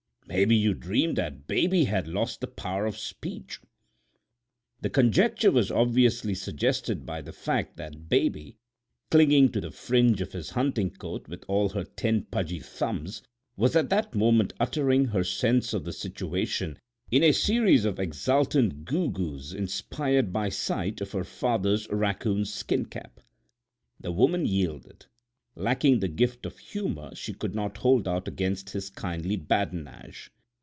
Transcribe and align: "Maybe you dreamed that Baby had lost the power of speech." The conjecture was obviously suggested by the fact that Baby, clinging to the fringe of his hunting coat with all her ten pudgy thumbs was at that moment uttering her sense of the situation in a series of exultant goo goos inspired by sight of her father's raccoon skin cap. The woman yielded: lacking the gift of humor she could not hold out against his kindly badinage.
"Maybe 0.27 0.55
you 0.55 0.73
dreamed 0.73 1.17
that 1.17 1.45
Baby 1.45 1.83
had 1.83 2.07
lost 2.07 2.39
the 2.39 2.47
power 2.47 2.85
of 2.85 2.97
speech." 2.97 3.59
The 4.79 4.89
conjecture 4.89 5.51
was 5.51 5.69
obviously 5.69 6.35
suggested 6.35 7.05
by 7.05 7.21
the 7.21 7.33
fact 7.33 7.75
that 7.75 8.07
Baby, 8.07 8.55
clinging 9.09 9.51
to 9.51 9.59
the 9.59 9.71
fringe 9.71 10.21
of 10.21 10.31
his 10.31 10.51
hunting 10.51 10.89
coat 10.91 11.27
with 11.27 11.43
all 11.49 11.67
her 11.69 11.83
ten 11.83 12.23
pudgy 12.31 12.61
thumbs 12.61 13.21
was 13.57 13.75
at 13.75 13.89
that 13.89 14.15
moment 14.15 14.53
uttering 14.57 15.03
her 15.05 15.25
sense 15.25 15.73
of 15.73 15.83
the 15.83 15.91
situation 15.91 16.79
in 17.11 17.23
a 17.23 17.33
series 17.33 17.83
of 17.83 17.99
exultant 17.99 18.85
goo 18.85 19.09
goos 19.09 19.53
inspired 19.53 20.31
by 20.31 20.47
sight 20.47 21.01
of 21.01 21.11
her 21.11 21.25
father's 21.25 21.89
raccoon 21.89 22.45
skin 22.45 22.85
cap. 22.85 23.19
The 23.99 24.13
woman 24.13 24.45
yielded: 24.45 25.07
lacking 25.53 25.99
the 25.99 26.07
gift 26.07 26.45
of 26.45 26.57
humor 26.57 27.13
she 27.13 27.33
could 27.33 27.53
not 27.53 27.75
hold 27.79 28.07
out 28.07 28.25
against 28.25 28.69
his 28.69 28.89
kindly 28.89 29.35
badinage. 29.35 30.31